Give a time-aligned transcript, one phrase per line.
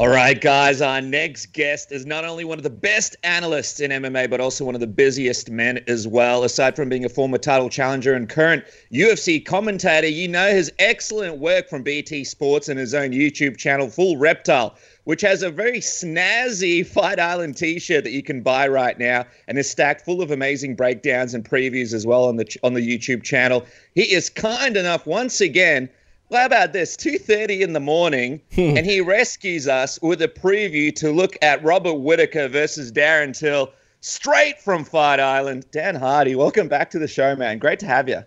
[0.00, 3.90] All right, guys, our next guest is not only one of the best analysts in
[3.90, 6.42] MMA, but also one of the busiest men as well.
[6.42, 11.36] Aside from being a former title challenger and current UFC commentator, you know his excellent
[11.36, 14.74] work from BT Sports and his own YouTube channel, Full Reptile,
[15.04, 19.26] which has a very snazzy Fight Island t shirt that you can buy right now
[19.48, 22.80] and is stacked full of amazing breakdowns and previews as well on the, on the
[22.80, 23.66] YouTube channel.
[23.94, 25.90] He is kind enough, once again,
[26.38, 26.96] how about this?
[26.96, 28.76] 2.30 in the morning, hmm.
[28.76, 33.72] and he rescues us with a preview to look at Robert Whittaker versus Darren Till
[34.00, 35.66] straight from Fight Island.
[35.72, 37.58] Dan Hardy, welcome back to the show, man.
[37.58, 38.22] Great to have you.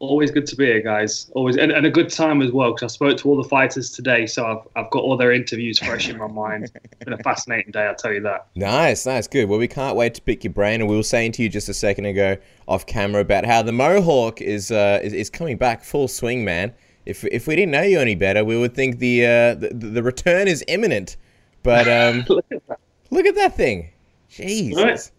[0.00, 1.30] Always good to be here, guys.
[1.34, 3.90] Always, and, and a good time as well, because I spoke to all the fighters
[3.90, 6.64] today, so I've, I've got all their interviews fresh in my mind.
[6.64, 8.48] It's been a fascinating day, I'll tell you that.
[8.56, 9.48] Nice, nice, good.
[9.48, 11.68] Well, we can't wait to pick your brain, and we were saying to you just
[11.68, 15.84] a second ago off camera about how the Mohawk is, uh, is, is coming back
[15.84, 16.74] full swing, man
[17.06, 20.02] if if we didn't know you any better, we would think the uh, the, the
[20.02, 21.16] return is imminent.
[21.62, 23.90] But um, look, at look, at that thing,
[24.30, 25.10] jeez, right.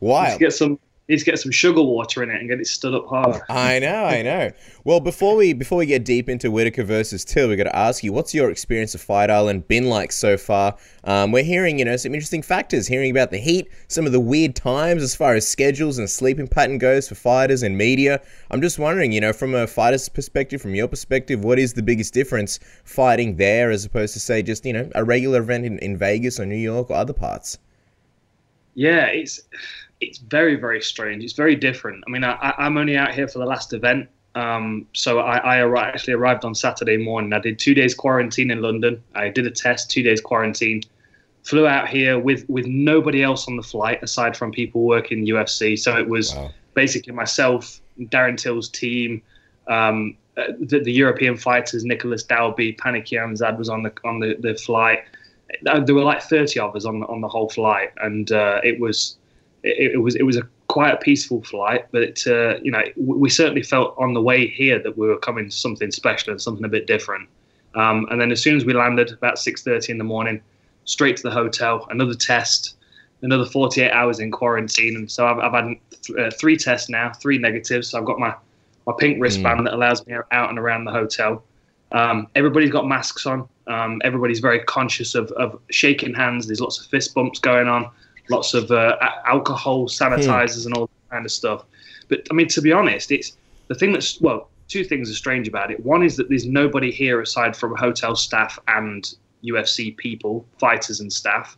[0.00, 0.28] wild.
[0.28, 2.94] Let's get some need to get some sugar water in it and get it stood
[2.94, 3.40] up hard.
[3.48, 4.52] I know, I know.
[4.84, 8.04] Well, before we before we get deep into Whittaker versus Till, we got to ask
[8.04, 10.76] you, what's your experience of Fight Island been like so far?
[11.04, 12.86] Um, we're hearing, you know, some interesting factors.
[12.86, 16.46] Hearing about the heat, some of the weird times as far as schedules and sleeping
[16.46, 18.20] pattern goes for fighters and media.
[18.50, 21.82] I'm just wondering, you know, from a fighter's perspective, from your perspective, what is the
[21.82, 25.78] biggest difference fighting there as opposed to say just you know a regular event in,
[25.78, 27.58] in Vegas or New York or other parts?
[28.74, 29.40] Yeah, it's
[30.00, 31.24] it's very very strange.
[31.24, 32.04] It's very different.
[32.06, 35.58] I mean, I, am only out here for the last event, um, so I, I
[35.58, 37.32] arrived, actually arrived on Saturday morning.
[37.32, 39.02] I did two days quarantine in London.
[39.14, 40.82] I did a test, two days quarantine.
[41.42, 45.78] Flew out here with with nobody else on the flight aside from people working UFC.
[45.78, 46.50] So it was wow.
[46.74, 49.22] basically myself, Darren Till's team.
[49.66, 54.36] Um, uh, the, the, European fighters, Nicolas Dalby, Paniki Kianzad was on the on the,
[54.38, 55.00] the flight.
[55.62, 59.16] There were like 30 of us on on the whole flight, and uh, it was
[59.62, 63.28] it, it, was it was a quite a peaceful flight, but uh, you know we
[63.30, 66.64] certainly felt on the way here that we were coming to something special and something
[66.64, 67.28] a bit different.
[67.74, 70.40] Um, and then as soon as we landed, about 6:30 in the morning,
[70.84, 72.76] straight to the hotel, another test,
[73.22, 74.96] another 48 hours in quarantine.
[74.96, 75.76] And so I've, I've had
[76.18, 77.88] uh, three tests now, three negatives.
[77.88, 78.34] So I've got my
[78.86, 79.64] my pink wristband mm.
[79.64, 81.44] that allows me out and around the hotel.
[81.92, 83.48] Um, everybody's got masks on.
[83.66, 86.46] Um, everybody's very conscious of, of shaking hands.
[86.46, 87.90] There's lots of fist bumps going on
[88.30, 88.96] lots of uh,
[89.26, 90.68] alcohol sanitizers hmm.
[90.68, 91.64] and all that kind of stuff.
[92.08, 93.36] But I mean, to be honest, it's
[93.68, 95.84] the thing that's well, two things are strange about it.
[95.84, 101.12] One is that there's nobody here aside from hotel staff and UFC people, fighters and
[101.12, 101.56] staff.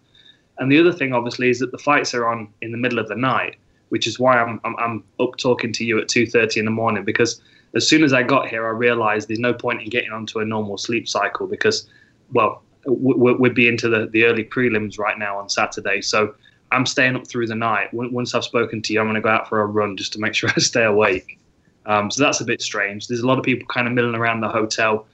[0.59, 3.09] And the other thing, obviously, is that the fights are on in the middle of
[3.09, 3.57] the night,
[3.89, 6.71] which is why I'm I'm, I'm up talking to you at two thirty in the
[6.71, 7.41] morning because
[7.75, 10.45] as soon as I got here, I realised there's no point in getting onto a
[10.45, 11.89] normal sleep cycle because,
[12.33, 16.01] well, we'd be into the, the early prelims right now on Saturday.
[16.01, 16.35] So
[16.73, 17.93] I'm staying up through the night.
[17.93, 20.21] Once I've spoken to you, I'm going to go out for a run just to
[20.21, 21.39] make sure I stay awake.
[21.87, 23.09] Um, so that's a bit strange.
[23.09, 25.07] There's a lot of people kind of milling around the hotel.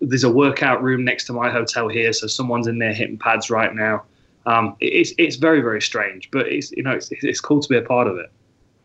[0.00, 3.50] There's a workout room next to my hotel here, so someone's in there hitting pads
[3.50, 4.04] right now.
[4.46, 7.76] Um, it's it's very very strange, but it's you know it's it's cool to be
[7.76, 8.30] a part of it.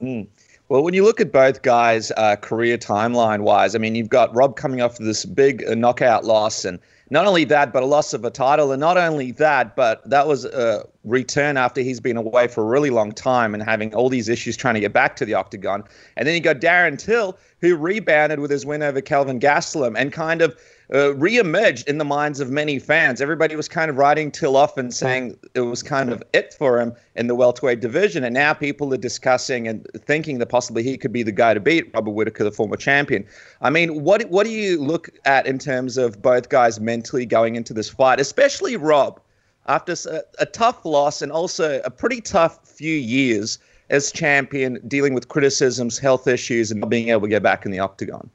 [0.01, 0.27] Mm.
[0.69, 4.33] Well, when you look at both guys' uh, career timeline wise, I mean, you've got
[4.35, 8.23] Rob coming off this big knockout loss, and not only that, but a loss of
[8.23, 8.71] a title.
[8.71, 12.67] And not only that, but that was a return after he's been away for a
[12.67, 15.83] really long time and having all these issues trying to get back to the octagon.
[16.17, 20.13] And then you got Darren Till, who rebounded with his win over Kelvin Gastelum and
[20.13, 20.57] kind of
[20.93, 23.21] uh, re-emerged in the minds of many fans.
[23.21, 26.79] Everybody was kind of writing Till off and saying it was kind of it for
[26.79, 30.97] him in the welterweight division, and now people are discussing and thinking that possibly he
[30.97, 33.25] could be the guy to beat Robert Whittaker, the former champion.
[33.61, 37.55] I mean, what what do you look at in terms of both guys mentally going
[37.55, 39.21] into this fight, especially Rob,
[39.67, 45.13] after a, a tough loss and also a pretty tough few years as champion, dealing
[45.13, 48.29] with criticisms, health issues, and not being able to get back in the octagon.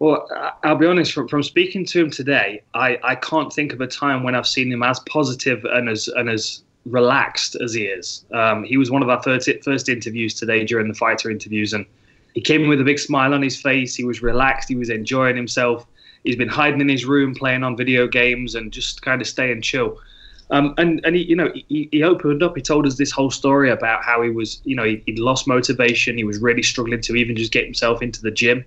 [0.00, 0.26] Well,
[0.64, 1.12] I'll be honest.
[1.12, 4.46] From, from speaking to him today, I, I can't think of a time when I've
[4.46, 8.24] seen him as positive and as and as relaxed as he is.
[8.32, 11.84] Um, he was one of our first first interviews today during the fighter interviews, and
[12.32, 13.94] he came in with a big smile on his face.
[13.94, 14.70] He was relaxed.
[14.70, 15.86] He was enjoying himself.
[16.24, 19.60] He's been hiding in his room, playing on video games, and just kind of staying
[19.60, 19.98] chill.
[20.50, 22.56] Um, and and he, you know, he, he opened up.
[22.56, 25.46] He told us this whole story about how he was, you know, he, would lost
[25.46, 26.16] motivation.
[26.16, 28.64] He was really struggling to even just get himself into the gym.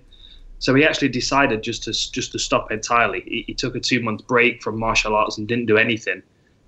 [0.58, 3.22] So he actually decided just to just to stop entirely.
[3.26, 6.22] He, he took a two month break from martial arts and didn't do anything.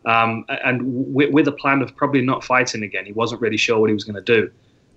[0.05, 3.79] Um, and with, with, a plan of probably not fighting again, he wasn't really sure
[3.81, 4.51] what he was going to do.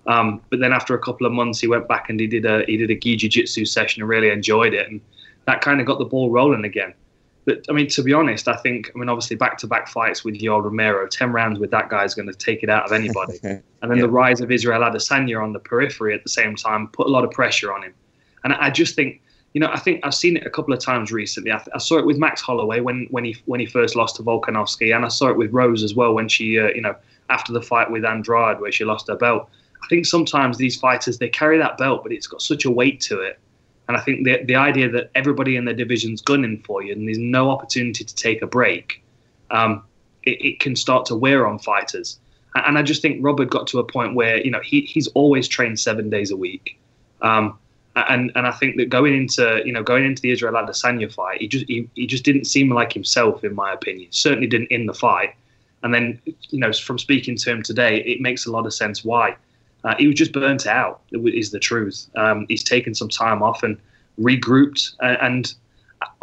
[0.06, 2.64] Um, but then after a couple of months, he went back and he did a
[2.66, 5.00] he did a gi jiu-jitsu session and really enjoyed it, and
[5.46, 6.94] that kind of got the ball rolling again.
[7.44, 10.62] but I mean, to be honest, I think I mean obviously back-to-back fights with Yoel
[10.62, 13.38] Romero, ten rounds with that guy is going to take it out of anybody.
[13.42, 14.02] and then yeah.
[14.02, 17.24] the rise of Israel Adesanya on the periphery at the same time put a lot
[17.24, 17.94] of pressure on him.
[18.44, 19.20] And I just think,
[19.52, 21.52] you know, I think I've seen it a couple of times recently.
[21.52, 24.22] I, I saw it with Max Holloway when when he when he first lost to
[24.22, 26.94] Volkanovski, and I saw it with Rose as well when she, uh, you know,
[27.28, 29.48] after the fight with Andrade where she lost her belt.
[29.82, 33.00] I think sometimes these fighters they carry that belt, but it's got such a weight
[33.02, 33.40] to it
[33.90, 37.08] and I think the the idea that everybody in the division's gunning for you and
[37.08, 39.02] there's no opportunity to take a break,
[39.50, 39.82] um,
[40.22, 42.20] it, it, can start to wear on fighters.
[42.54, 45.48] And I just think Robert got to a point where you know he he's always
[45.48, 46.78] trained seven days a week.
[47.20, 47.58] Um,
[48.08, 51.40] and and I think that going into you know going into the Israel Adesanya fight,
[51.40, 54.08] he just he, he just didn't seem like himself in my opinion.
[54.10, 55.34] Certainly didn't in the fight.
[55.82, 56.20] And then
[56.50, 59.36] you know from speaking to him today, it makes a lot of sense why.
[59.82, 61.00] Uh, he was just burnt out.
[61.12, 62.08] Is the truth.
[62.16, 63.78] Um, he's taken some time off and
[64.20, 64.94] regrouped.
[65.00, 65.54] Uh, and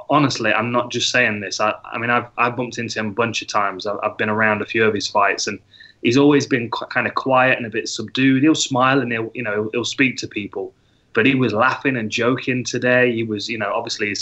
[0.09, 1.59] honestly, I'm not just saying this.
[1.59, 3.85] I, I mean, I've I've bumped into him a bunch of times.
[3.85, 5.59] I've, I've been around a few of his fights, and
[6.01, 8.43] he's always been kind of quiet and a bit subdued.
[8.43, 10.73] He'll smile and he'll you know he'll speak to people,
[11.17, 13.11] but he was laughing and joking today.
[13.11, 14.13] He was you know obviously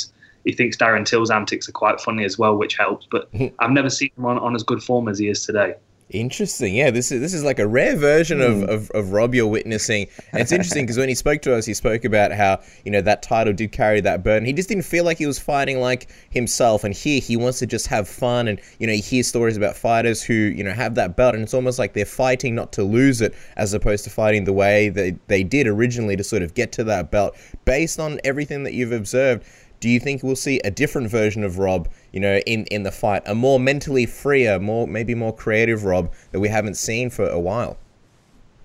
[0.45, 3.05] he thinks Darren Till's antics are quite funny as well, which helps.
[3.11, 3.27] But
[3.59, 5.75] I've never seen him on, on as good form as he is today.
[6.11, 6.75] Interesting.
[6.75, 8.47] Yeah, this is this is like a rare version mm.
[8.47, 8.69] of, hmm.
[8.69, 10.05] of, of Rob you're witnessing.
[10.31, 13.01] And it's interesting because when he spoke to us, he spoke about how, you know,
[13.01, 14.45] that title did carry that burden.
[14.45, 16.83] He just didn't feel like he was fighting like himself.
[16.83, 18.47] And here he wants to just have fun.
[18.47, 21.33] And, you know, you hear stories about fighters who, you know, have that belt.
[21.33, 24.53] And it's almost like they're fighting not to lose it as opposed to fighting the
[24.53, 27.35] way they, they did originally to sort of get to that belt.
[27.65, 29.43] Based on everything that you've observed,
[29.85, 32.91] do you think we'll see a different version of Rob, you know, in, in the
[32.91, 37.29] fight, a more mentally freer, more maybe more creative Rob that we haven't seen for
[37.29, 37.77] a while?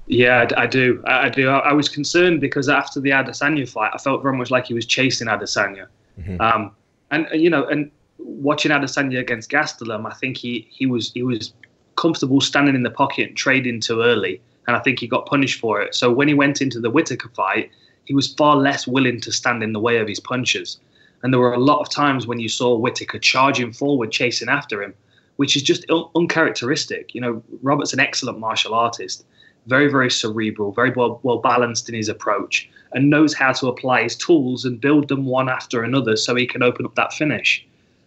[0.06, 1.05] Yeah, I, do.
[1.06, 1.50] I, do.
[1.50, 4.87] I, was concerned because after the Adesanya fight, I felt very much like he was
[4.87, 5.88] chasing Adesanya.
[6.19, 6.40] Mm-hmm.
[6.40, 6.75] Um,
[7.11, 11.52] and you know, and watching Adesanya against Gastelum, I think he he was he was
[11.96, 15.61] comfortable standing in the pocket and trading too early, and I think he got punished
[15.61, 15.94] for it.
[15.94, 17.70] So when he went into the Whittaker fight,
[18.06, 20.81] he was far less willing to stand in the way of his punches.
[21.22, 24.82] And there were a lot of times when you saw Whittaker charging forward, chasing after
[24.82, 24.94] him,
[25.37, 27.14] which is just un- uncharacteristic.
[27.14, 29.25] You know, Robert's an excellent martial artist,
[29.67, 34.02] very, very cerebral, very well, well balanced in his approach, and knows how to apply
[34.02, 37.66] his tools and build them one after another so he can open up that finish.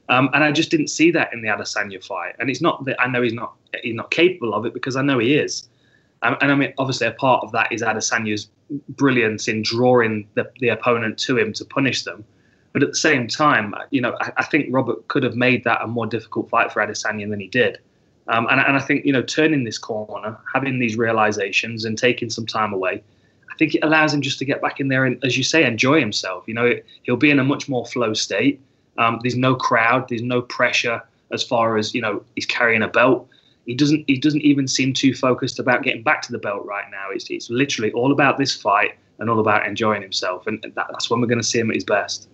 [0.10, 2.36] Um, and I just didn't see that in the Adesanya fight.
[2.40, 5.02] And it's not that I know he's not he's not capable of it because I
[5.02, 5.68] know he is.
[6.24, 8.50] Um, and I mean, obviously, a part of that is Adesanya's
[8.90, 12.24] brilliance in drawing the, the opponent to him to punish them.
[12.74, 15.82] But at the same time, you know, I, I, think Robert could have made that
[15.84, 17.78] a more difficult fight for Adesanya than he did.
[18.28, 22.32] Um, and, and I think, you know, turning this corner, having these realizations and taking
[22.32, 23.04] some time away,
[23.52, 25.64] I think it allows him just to get back in there and, as you say,
[25.64, 26.46] enjoy himself.
[26.48, 26.74] You know,
[27.04, 28.60] he'll be in a much more flow state.
[28.98, 32.88] Um, there's no crowd, there's no pressure as far as, you know, he's carrying a
[32.88, 33.28] belt.
[33.66, 36.86] He doesn't he doesn't even seem too focused about getting back to the belt right
[36.92, 37.08] now.
[37.12, 40.48] It's, it's literally all about this fight and all about enjoying himself.
[40.48, 42.28] And that, that's when we're going to see him at his best.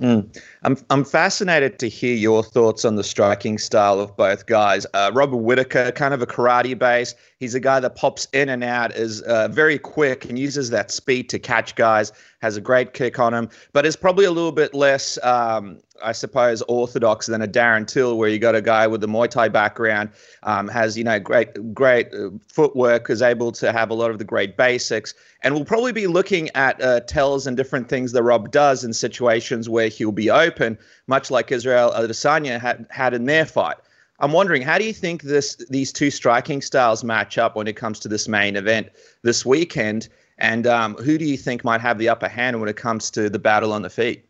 [0.00, 0.42] Mm.
[0.64, 4.86] I'm I'm fascinated to hear your thoughts on the striking style of both guys.
[4.92, 7.14] Uh, Robert Whittaker, kind of a karate base.
[7.38, 10.90] He's a guy that pops in and out, is uh, very quick and uses that
[10.90, 12.12] speed to catch guys.
[12.42, 16.12] Has a great kick on him, but is probably a little bit less um, I
[16.12, 19.48] suppose, orthodox than a Darren Till, where you got a guy with a Muay Thai
[19.48, 20.10] background,
[20.42, 24.18] um, has you know great great uh, footwork, is able to have a lot of
[24.18, 28.22] the great basics, and we'll probably be looking at uh, tells and different things that
[28.22, 33.24] Rob does in situations where he'll be open, much like Israel Adesanya had had in
[33.24, 33.76] their fight.
[34.20, 37.76] I'm wondering, how do you think this these two striking styles match up when it
[37.76, 38.90] comes to this main event
[39.22, 40.08] this weekend?
[40.38, 43.30] And um, who do you think might have the upper hand when it comes to
[43.30, 44.24] the battle on the feet?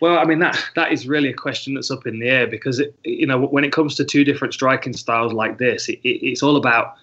[0.00, 2.80] Well, I mean that that is really a question that's up in the air because
[2.80, 6.26] it, you know when it comes to two different striking styles like this, it, it,
[6.26, 6.94] it's all about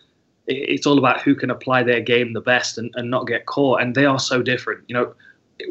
[0.47, 3.81] it's all about who can apply their game the best and, and not get caught,
[3.81, 4.83] and they are so different.
[4.87, 5.13] You know,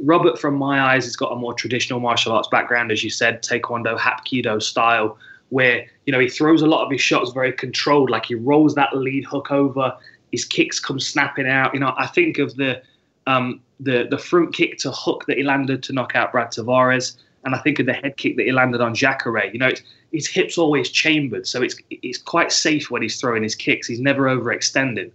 [0.03, 3.43] Robert, from my eyes, has got a more traditional martial arts background, as you said,
[3.43, 5.19] Taekwondo, Hapkido style,
[5.49, 8.77] where you know he throws a lot of his shots very controlled, like he rolls
[8.77, 9.97] that lead hook over,
[10.31, 11.75] his kicks come snapping out.
[11.75, 12.83] You know, I think of the
[13.27, 17.17] um, the the front kick to hook that he landed to knock out Brad Tavares,
[17.45, 19.51] and I think of the head kick that he landed on Jacare.
[19.53, 19.73] You know,
[20.13, 23.87] his hips always chambered, so it's it's quite safe when he's throwing his kicks.
[23.87, 25.11] He's never overextended.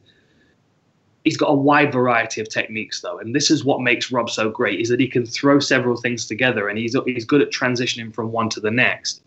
[1.24, 4.50] He's got a wide variety of techniques though, and this is what makes Rob so
[4.50, 8.13] great: is that he can throw several things together, and he's he's good at transitioning
[8.13, 9.22] from one to the next.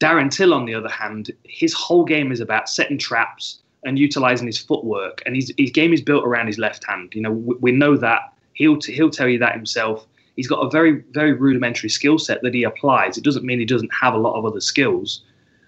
[0.00, 4.46] Darren Till, on the other hand, his whole game is about setting traps and utilizing
[4.46, 7.12] his footwork, and his his game is built around his left hand.
[7.14, 10.06] You know, we, we know that He'll he'll tell you that himself.
[10.34, 13.16] he's got a very very rudimentary skill set that he applies.
[13.16, 15.22] It doesn't mean he doesn't have a lot of other skills,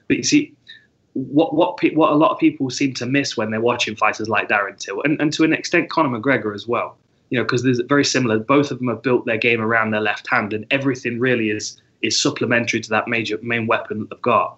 [0.08, 0.52] but you see.
[1.14, 4.48] What what what a lot of people seem to miss when they're watching fighters like
[4.48, 6.96] Darren Till and, and to an extent Conor McGregor as well,
[7.30, 8.38] you know, because there's very similar.
[8.38, 11.82] Both of them have built their game around their left hand, and everything really is
[12.02, 14.56] is supplementary to that major main weapon that they've got.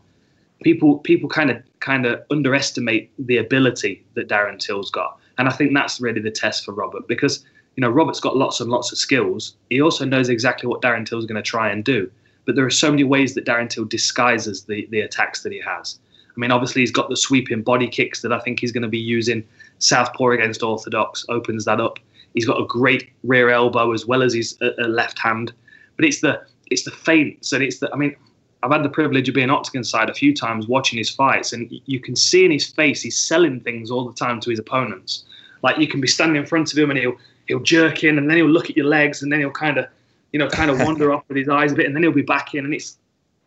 [0.62, 5.53] People people kind of kind of underestimate the ability that Darren Till's got, and I
[5.53, 7.45] think that's really the test for Robert because
[7.77, 9.57] you know, Robert's got lots and lots of skills.
[9.71, 12.11] He also knows exactly what Darren Till's going to try and do.
[12.45, 15.61] But there are so many ways that Darren Till disguises the, the attacks that he
[15.61, 15.99] has.
[16.29, 18.89] I mean, obviously, he's got the sweeping body kicks that I think he's going to
[18.89, 19.45] be using.
[19.79, 21.99] Southpaw against Orthodox opens that up.
[22.35, 25.53] He's got a great rear elbow as well as his uh, uh left hand.
[25.97, 27.93] But it's the it's the feints and it's the.
[27.93, 28.17] I mean,
[28.62, 31.69] I've had the privilege of being octagon side a few times watching his fights, and
[31.87, 35.25] you can see in his face he's selling things all the time to his opponents.
[35.62, 37.16] Like you can be standing in front of him and he'll
[37.49, 39.87] he'll jerk in and then he'll look at your legs and then he'll kind of
[40.33, 42.23] you know kind of wander off with his eyes a bit and then he'll be
[42.23, 42.99] back in and it's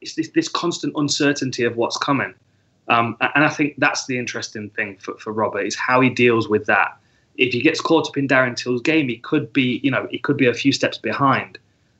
[0.02, 2.34] it's this, this constant uncertainty of what's coming.
[2.88, 6.48] Um, and I think that's the interesting thing for, for Robert is how he deals
[6.48, 6.98] with that.
[7.38, 10.20] If he gets caught up in Darren Till's game he could be you know he
[10.20, 11.58] could be a few steps behind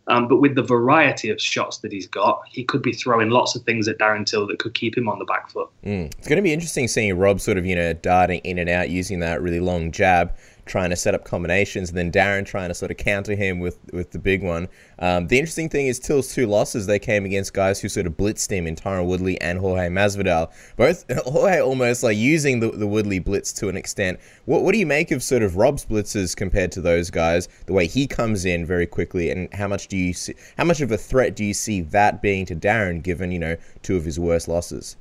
[0.08, 3.56] um, but with the variety of shots that he's got, he could be throwing lots
[3.56, 5.70] of things at Darren Till that could keep him on the back foot.
[5.84, 6.14] Mm.
[6.18, 8.90] It's going to be interesting seeing Rob sort of, you know, darting in and out
[8.90, 10.36] using that really long jab
[10.66, 13.78] trying to set up combinations, and then Darren trying to sort of counter him with,
[13.94, 14.68] with the big one.
[15.00, 18.14] Um, the interesting thing is Till's two losses, they came against guys who sort of
[18.14, 20.52] blitzed him in Tyron Woodley and Jorge Masvidal.
[20.76, 24.20] Both Jorge almost like using the, the Woodley blitz to an extent.
[24.46, 27.48] What, what do you make of sort of Rob's blitzes compared to those guys?
[27.66, 30.82] The way he comes in very quickly, and how much do you see, how much
[30.82, 34.06] of a threat do you see that being to Darren, given you know two of
[34.06, 34.96] his worst losses?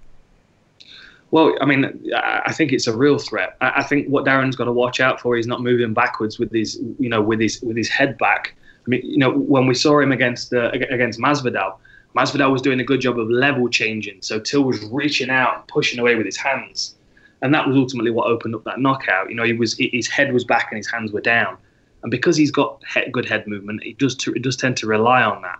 [1.34, 3.56] Well, I mean, I think it's a real threat.
[3.60, 6.80] I think what Darren's got to watch out for is not moving backwards with his,
[7.00, 8.54] you know, with his with his head back.
[8.86, 11.74] I mean, you know, when we saw him against uh, against Masvidal,
[12.16, 14.22] Masvidal was doing a good job of level changing.
[14.22, 16.94] So Till was reaching out and pushing away with his hands,
[17.42, 19.28] and that was ultimately what opened up that knockout.
[19.28, 21.56] You know, he was his head was back and his hands were down,
[22.04, 25.42] and because he's got good head movement, it does it does tend to rely on
[25.42, 25.58] that.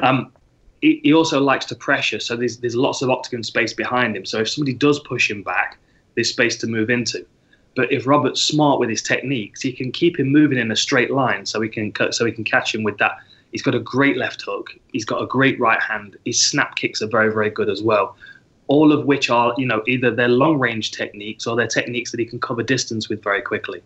[0.00, 0.32] Um,
[0.80, 4.24] he, also likes to pressure, so there's there's lots of octagon space behind him.
[4.24, 5.78] So if somebody does push him back,
[6.14, 7.26] there's space to move into.
[7.76, 11.10] But if Robert's smart with his techniques, he can keep him moving in a straight
[11.10, 13.18] line, so he can so he can catch him with that.
[13.52, 14.70] He's got a great left hook.
[14.92, 16.16] He's got a great right hand.
[16.24, 18.16] His snap kicks are very very good as well.
[18.68, 22.20] All of which are you know either their long range techniques or they're techniques that
[22.20, 23.82] he can cover distance with very quickly.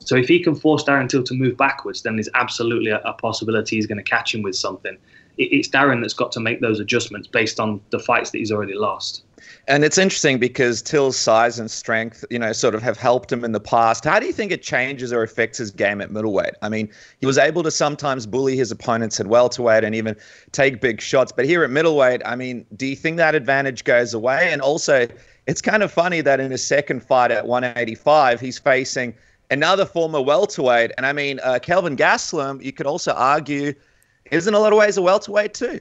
[0.00, 3.14] So if he can force Darren Till to move backwards, then there's absolutely a, a
[3.14, 4.98] possibility he's going to catch him with something
[5.36, 8.74] it's Darren that's got to make those adjustments based on the fights that he's already
[8.74, 9.22] lost.
[9.66, 13.44] And it's interesting because Till's size and strength, you know, sort of have helped him
[13.44, 14.04] in the past.
[14.04, 16.54] How do you think it changes or affects his game at middleweight?
[16.62, 20.16] I mean, he was able to sometimes bully his opponents at welterweight and even
[20.52, 21.32] take big shots.
[21.32, 24.52] But here at middleweight, I mean, do you think that advantage goes away?
[24.52, 25.08] And also,
[25.46, 29.14] it's kind of funny that in his second fight at 185, he's facing
[29.50, 30.92] another former welterweight.
[30.96, 33.74] And I mean, uh, Kelvin Gastelum, you could also argue–
[34.30, 35.80] isn't a lot of ways a welterweight too.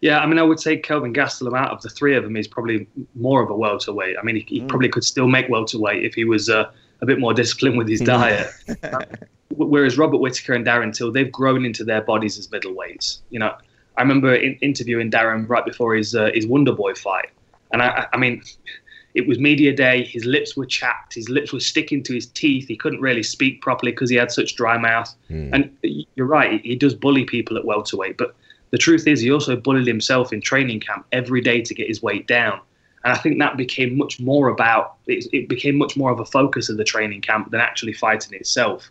[0.00, 2.46] Yeah, I mean, I would say Kelvin Gastelum out of the three of them is
[2.46, 2.86] probably
[3.16, 4.16] more of a welterweight.
[4.16, 4.68] I mean, he, he mm.
[4.68, 8.00] probably could still make welterweight if he was uh, a bit more disciplined with his
[8.14, 8.48] diet.
[9.50, 13.22] Whereas Robert Whittaker and Darren Till, they've grown into their bodies as middleweights.
[13.30, 13.56] You know,
[13.96, 17.30] I remember in, interviewing Darren right before his uh, his Wonder Boy fight,
[17.72, 18.42] and I, I mean,
[19.18, 20.04] it was media day.
[20.04, 21.12] His lips were chapped.
[21.12, 22.68] His lips were sticking to his teeth.
[22.68, 25.12] He couldn't really speak properly because he had such dry mouth.
[25.28, 25.50] Mm.
[25.52, 28.16] And you're right, he does bully people at welterweight.
[28.16, 28.36] But
[28.70, 32.00] the truth is, he also bullied himself in training camp every day to get his
[32.00, 32.60] weight down.
[33.02, 36.24] And I think that became much more about it, it became much more of a
[36.24, 38.88] focus of the training camp than actually fighting itself.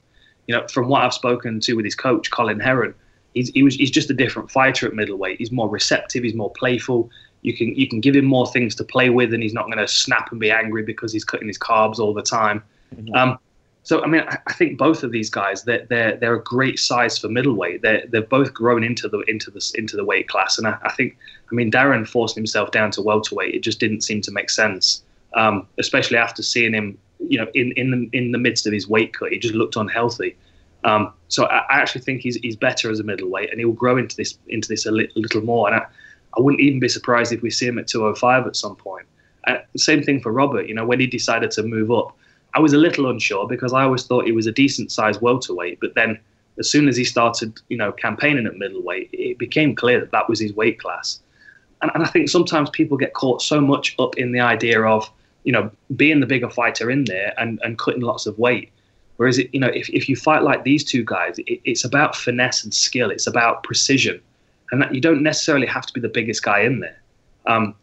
[0.47, 2.93] You know, from what I've spoken to with his coach, Colin Heron,
[3.33, 5.37] he's, he was, he's just a different fighter at middleweight.
[5.39, 6.23] He's more receptive.
[6.23, 7.09] He's more playful
[7.47, 9.77] you can you can give him more things to play with, and he's not going
[9.77, 12.61] to snap and be angry because he's cutting his carbs all the time.
[12.93, 13.15] Mm-hmm.
[13.15, 13.39] Um,
[13.83, 16.77] so I mean, I, I, think both of these guys they're they're they're a great
[16.77, 17.81] size for middleweight.
[17.83, 20.91] They're they've both grown into the into the into the weight class, and I, I
[20.91, 21.15] think
[21.49, 23.55] I mean Darren forcing himself down to welterweight.
[23.55, 25.03] It just didn't seem to make sense,
[25.35, 28.89] um, especially after seeing him you know in in the in the midst of his
[28.89, 29.31] weight cut.
[29.31, 30.35] He just looked unhealthy.
[30.83, 33.73] Um, so I, I, actually think he's he's better as a middleweight, and he will
[33.73, 35.69] grow into this into this a, li- little more.
[35.69, 35.85] And I,
[36.37, 39.07] I wouldn't even be surprised if we see him at 205 at some point.
[39.47, 40.67] Uh, same thing for Robert.
[40.67, 42.15] You know, when he decided to move up,
[42.53, 45.79] I was a little unsure because I always thought he was a decent sized welterweight.
[45.79, 46.19] But then,
[46.59, 50.29] as soon as he started, you know, campaigning at middleweight, it became clear that that
[50.29, 51.19] was his weight class.
[51.81, 55.09] And, and I think sometimes people get caught so much up in the idea of,
[55.43, 58.71] you know, being the bigger fighter in there and, and cutting lots of weight.
[59.17, 62.15] Whereas, it, you know, if, if you fight like these two guys, it, it's about
[62.15, 63.11] finesse and skill.
[63.11, 64.21] It's about precision,
[64.71, 67.01] and that you don't necessarily have to be the biggest guy in there.
[67.45, 67.75] Um,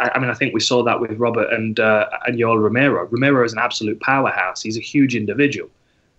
[0.00, 3.06] I, I, mean, I think we saw that with Robert and uh, and Yoel Romero.
[3.06, 4.62] Romero is an absolute powerhouse.
[4.62, 5.70] He's a huge individual,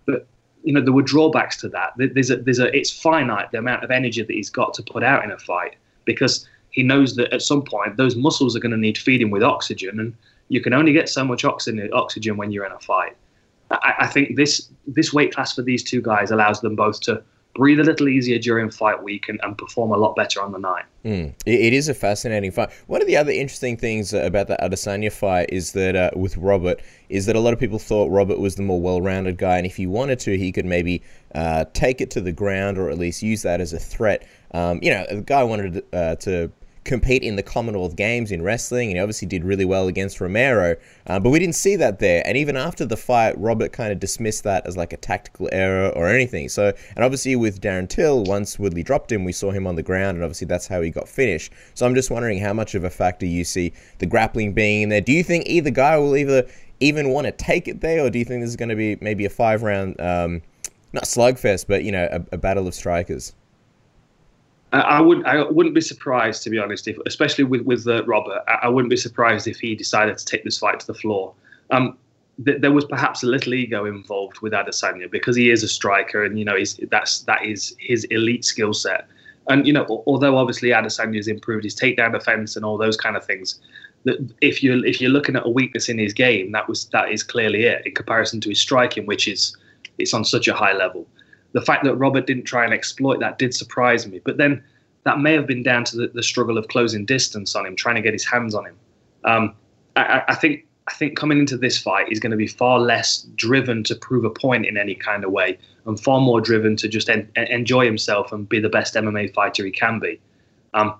[0.06, 0.26] but
[0.64, 1.92] you know there were drawbacks to that.
[1.96, 5.02] There's a there's a it's finite the amount of energy that he's got to put
[5.02, 8.72] out in a fight because he knows that at some point those muscles are going
[8.72, 10.14] to need feeding with oxygen, and
[10.48, 13.14] you can only get so much oxygen oxygen when you're in a fight.
[13.70, 17.22] I, I think this this weight class for these two guys allows them both to
[17.58, 20.58] breathe a little easier during fight week and, and perform a lot better on the
[20.58, 20.84] night.
[21.04, 21.34] Mm.
[21.44, 22.70] It, it is a fascinating fight.
[22.86, 26.80] One of the other interesting things about the Adesanya fight is that uh, with Robert
[27.08, 29.74] is that a lot of people thought Robert was the more well-rounded guy, and if
[29.74, 31.02] he wanted to, he could maybe
[31.34, 34.26] uh, take it to the ground or at least use that as a threat.
[34.52, 36.52] Um, you know, the guy wanted uh, to
[36.88, 40.74] compete in the Commonwealth Games in wrestling, and he obviously did really well against Romero.
[41.06, 42.22] Uh, but we didn't see that there.
[42.26, 45.90] And even after the fight, Robert kind of dismissed that as like a tactical error
[45.90, 46.48] or anything.
[46.48, 49.82] So, and obviously with Darren Till, once Woodley dropped him, we saw him on the
[49.82, 51.52] ground, and obviously that's how he got finished.
[51.74, 54.88] So I'm just wondering how much of a factor you see the grappling being in
[54.88, 55.02] there.
[55.02, 56.48] Do you think either guy will either
[56.80, 58.96] even want to take it there, or do you think this is going to be
[59.00, 60.42] maybe a five round, um,
[60.92, 63.34] not slugfest, but you know, a, a battle of strikers?
[64.72, 65.26] I wouldn't.
[65.26, 68.42] I wouldn't be surprised, to be honest, if, especially with with uh, Robert.
[68.46, 71.32] I, I, wouldn't be surprised if he decided to take this fight to the floor.
[71.70, 71.96] Um,
[72.44, 76.22] th- there was perhaps a little ego involved with Adesanya because he is a striker,
[76.22, 76.56] and you know,
[76.90, 79.08] that's that is his elite skill set.
[79.48, 83.16] And you know, although obviously Adesanya has improved his takedown defense and all those kind
[83.16, 83.60] of things,
[84.04, 87.10] that if you if you're looking at a weakness in his game, that was that
[87.10, 89.56] is clearly it in comparison to his striking, which is
[89.96, 91.06] it's on such a high level
[91.52, 94.20] the fact that Robert didn't try and exploit that did surprise me.
[94.24, 94.62] But then
[95.04, 97.94] that may have been down to the, the struggle of closing distance on him, trying
[97.94, 98.76] to get his hands on him.
[99.24, 99.54] Um,
[99.96, 103.22] I, I, think I think coming into this fight, he's going to be far less
[103.36, 106.88] driven to prove a point in any kind of way, and far more driven to
[106.88, 110.20] just en- enjoy himself and be the best MMA fighter he can be.
[110.74, 110.94] Um,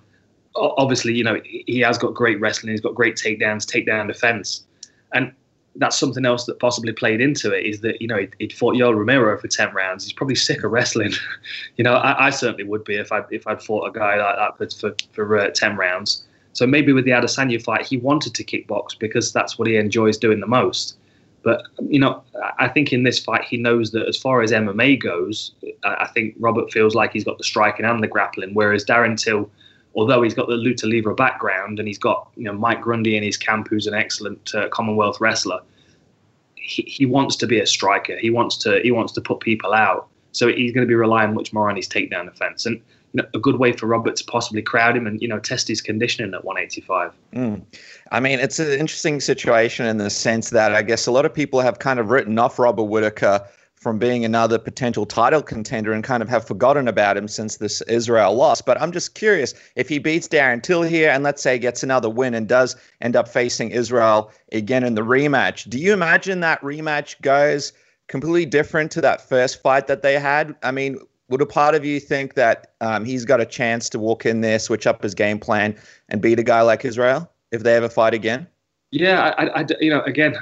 [0.55, 4.65] obviously, you know he has got great wrestling, he's got great takedowns, takedown defense,
[5.13, 5.33] and
[5.79, 8.75] that's something else that possibly played into it is that you know he'd, he'd fought
[8.75, 10.05] Yoel Romero for ten rounds.
[10.05, 11.13] He's probably sick of wrestling.
[11.77, 14.59] you know, I, I, certainly would be if I if I'd fought a guy like
[14.59, 16.25] that for for uh, ten rounds.
[16.53, 20.19] So maybe with the Adesanya fight, he wanted to kickbox because that's what he enjoys
[20.19, 20.97] doing the most.
[21.43, 22.23] But you know,
[22.59, 25.53] I think in this fight, he knows that as far as MMA goes,
[25.85, 29.51] I think Robert feels like he's got the striking and the grappling, whereas Darren Till
[29.99, 33.23] although he's got the luta livre background and he's got you know Mike Grundy in
[33.25, 35.61] his camp, who's an excellent uh, Commonwealth wrestler,
[36.55, 38.17] he, he wants to be a striker.
[38.17, 40.07] He wants to he wants to put people out.
[40.31, 42.65] So he's going to be relying much more on his takedown defense.
[42.65, 42.77] And
[43.13, 45.67] you know, a good way for Robert to possibly crowd him and you know test
[45.67, 47.13] his conditioning at 185.
[47.35, 47.63] Mm.
[48.13, 51.35] I mean, it's an interesting situation in the sense that I guess a lot of
[51.35, 53.45] people have kind of written off Robert Whittaker
[53.81, 57.81] from being another potential title contender and kind of have forgotten about him since this
[57.83, 58.61] Israel loss.
[58.61, 62.11] But I'm just curious if he beats Darren Till here and let's say gets another
[62.11, 65.69] win and does end up facing Israel again in the rematch.
[65.69, 67.73] Do you imagine that rematch goes
[68.09, 70.57] completely different to that first fight that they had?
[70.63, 73.99] I mean, would a part of you think that um, he's got a chance to
[73.99, 75.77] walk in there, switch up his game plan,
[76.09, 78.47] and beat a guy like Israel if they ever fight again?
[78.91, 80.35] Yeah, I, I, you know, again,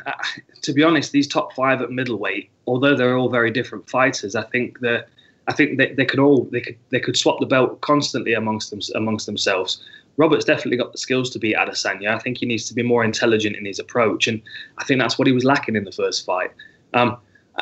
[0.63, 4.45] to be honest, these top five at middleweight, although they're all very different fighters, I
[4.45, 5.09] think that
[5.49, 8.71] I think they, they could all they could they could swap the belt constantly amongst
[8.71, 9.83] them amongst themselves.
[10.17, 12.09] Robert's definitely got the skills to beat Adesanya.
[12.15, 14.41] I think he needs to be more intelligent in his approach, and
[14.79, 16.53] I think that's what he was lacking in the first fight.
[16.95, 17.19] Um,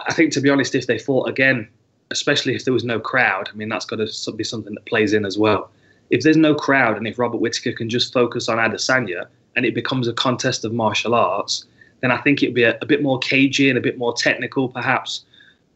[0.07, 1.69] I think, to be honest, if they fought again,
[2.11, 5.15] especially if there was no crowd, I mean, that's got to be something that plays
[5.15, 5.71] in as well.
[6.11, 9.75] If there's no crowd, and if Robert Whittaker can just focus on Adesanya, and it
[9.75, 11.67] becomes a contest of martial arts,
[12.01, 14.69] then I think it'd be a, a bit more cagey and a bit more technical,
[14.69, 15.25] perhaps.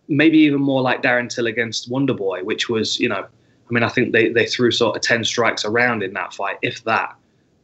[0.09, 3.89] Maybe even more like Darren Till against Wonderboy, which was, you know, I mean, I
[3.89, 7.15] think they, they threw sort of 10 strikes around in that fight, if that.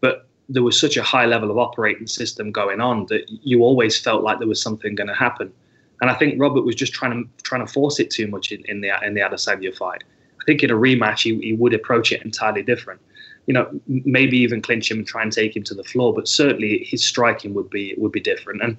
[0.01, 3.99] But there was such a high level of operating system going on that you always
[3.99, 5.53] felt like there was something going to happen.
[6.01, 8.63] And I think Robert was just trying to trying to force it too much in,
[8.67, 10.05] in the in the Adesanya fight.
[10.41, 13.01] I think in a rematch he, he would approach it entirely different
[13.47, 16.15] you know, maybe even clinch him and try and take him to the floor.
[16.15, 18.63] But certainly his striking would be would be different.
[18.63, 18.77] And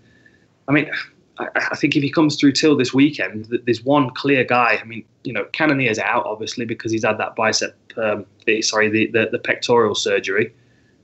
[0.68, 0.90] I mean,
[1.38, 4.80] I, I think if he comes through till this weekend, there's one clear guy.
[4.82, 8.26] I mean, you know, Cannonier's out obviously because he's had that bicep, um,
[8.62, 10.54] sorry, the, the, the pectoral surgery.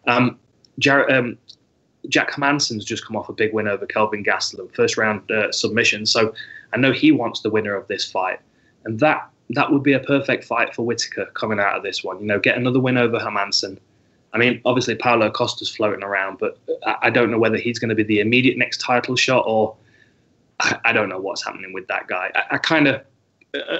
[0.07, 0.39] Um,
[1.09, 1.37] um,
[2.09, 6.05] Jack Hermansson's just come off a big win over Kelvin Gastelum, first round uh, submission.
[6.05, 6.33] So
[6.73, 8.39] I know he wants the winner of this fight,
[8.85, 12.19] and that that would be a perfect fight for Whittaker coming out of this one.
[12.19, 13.77] You know, get another win over Hermansson.
[14.33, 16.57] I mean, obviously Paulo Costa's floating around, but
[17.01, 19.75] I don't know whether he's going to be the immediate next title shot or
[20.85, 22.31] I, don't know what's happening with that guy.
[22.35, 23.01] I, I kind of,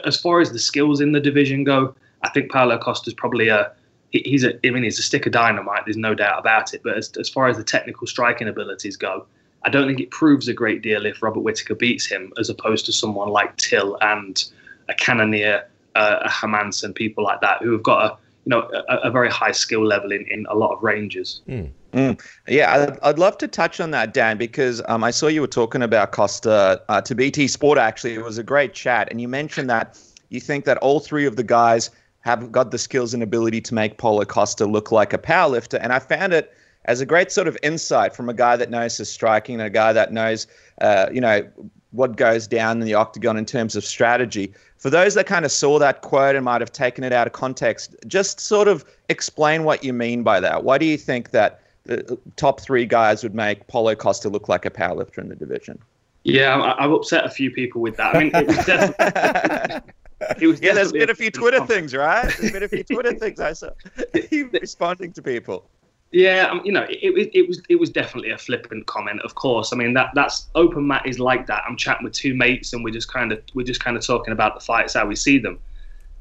[0.04, 3.72] as far as the skills in the division go, I think Paulo Costa's probably a
[4.12, 5.86] he's a I mean he's a stick of dynamite.
[5.86, 6.82] There's no doubt about it.
[6.84, 9.26] But as, as far as the technical striking abilities go,
[9.64, 12.86] I don't think it proves a great deal if Robert Whittaker beats him, as opposed
[12.88, 14.44] to someone like Till and
[14.92, 18.96] a Cannonier, uh, a Hermansson, people like that who have got a you know a,
[19.08, 21.42] a very high skill level in, in a lot of ranges.
[21.48, 21.72] Mm.
[21.94, 22.22] Mm.
[22.48, 25.48] Yeah, I'd, I'd, love to touch on that, Dan, because um, I saw you were
[25.48, 27.78] talking about Costa uh, to BT Sport.
[27.78, 30.00] Actually, it was a great chat, and you mentioned that
[30.30, 31.90] you think that all three of the guys
[32.22, 35.92] have got the skills and ability to make Paulo Costa look like a powerlifter, and
[35.92, 36.54] I found it
[36.86, 39.70] as a great sort of insight from a guy that knows his striking and a
[39.70, 40.48] guy that knows,
[40.80, 41.48] uh, you know,
[41.92, 44.54] what goes down in the octagon in terms of strategy.
[44.78, 47.34] For those that kind of saw that quote and might have taken it out of
[47.34, 50.64] context, just sort of explain what you mean by that.
[50.64, 54.48] Why do you think that the uh, top three guys would make Paulo Costa look
[54.48, 55.80] like a powerlifter in the division?
[56.24, 58.16] Yeah, I've upset a few people with that.
[58.16, 59.94] I mean, it was definitely,
[60.40, 62.32] it was yeah, there's been a few Twitter things, right?
[62.40, 63.72] There's been a few Twitter things I saw.
[64.32, 65.68] responding to people.
[66.12, 69.22] Yeah, um, you know, it, it, it, was it was definitely a flippant comment.
[69.22, 71.64] Of course, I mean that that's open mat is like that.
[71.68, 74.34] I'm chatting with two mates, and we're just kind of we're just kind of talking
[74.34, 75.58] about the fights how we see them.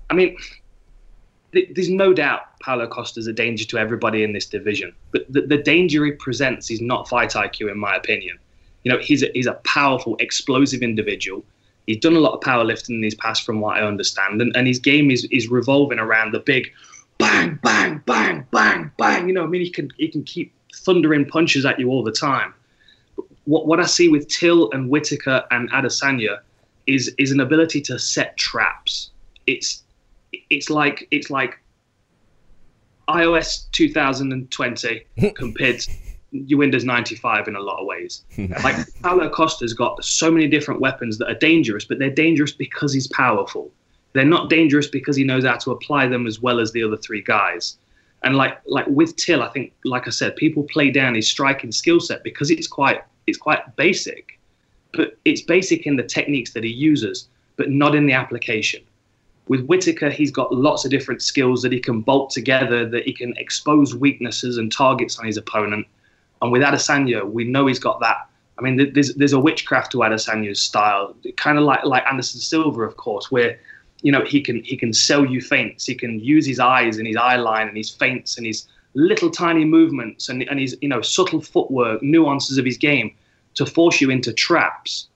[0.09, 0.37] I mean,
[1.53, 5.43] th- there's no doubt Paulo Costa's a danger to everybody in this division, but the,
[5.43, 8.39] the danger he presents is not fight IQ, in my opinion.
[8.85, 11.45] You know, he's a, he's a powerful, explosive individual.
[11.87, 14.69] He's done a lot of powerlifting in his past, from what I understand, and, and
[14.69, 16.71] his game is is revolving around the big
[17.21, 19.29] bang, bang, bang, bang, bang.
[19.29, 22.13] You know, I mean, he can he can keep thundering punches at you all the
[22.13, 22.55] time.
[23.45, 26.39] What what I see with Till and Whittaker and Adesanya
[26.87, 29.11] is is an ability to set traps.
[29.47, 29.83] It's
[30.49, 31.61] it's like it's like
[33.09, 35.05] iOS 2020
[35.35, 38.23] compared to Windows 95 in a lot of ways.
[38.63, 42.95] like Paulo Costa's got so many different weapons that are dangerous, but they're dangerous because
[42.95, 43.73] he's powerful.
[44.13, 46.97] They're not dangerous because he knows how to apply them as well as the other
[46.97, 47.79] three guys.
[48.23, 51.73] And like like with Till, I think, like I said, people play down his striking
[51.73, 54.39] skill set because it's quite it's quite basic,
[54.93, 58.83] but it's basic in the techniques that he uses, but not in the application.
[59.49, 63.13] With Whittaker, he's got lots of different skills that he can bolt together, that he
[63.13, 65.87] can expose weaknesses and targets on his opponent.
[66.43, 68.29] And with Adesanya, we know he's got that.
[68.59, 72.83] I mean, there's there's a witchcraft to Adesanya's style, kind of like like Anderson Silva,
[72.83, 73.59] of course, where
[74.03, 75.87] you know he can he can sell you feints.
[75.87, 79.31] He can use his eyes and his eye line and his feints and his little
[79.31, 83.15] tiny movements and, and his you know subtle footwork, nuances of his game
[83.55, 85.09] to force you into traps.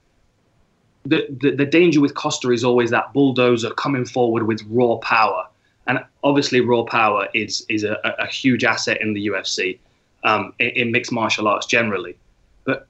[1.07, 5.47] The, the, the danger with Costa is always that bulldozer coming forward with raw power,
[5.87, 9.79] and obviously raw power is is a, a huge asset in the UFC,
[10.25, 12.17] um, in, in, mixed martial arts generally.
[12.65, 12.87] But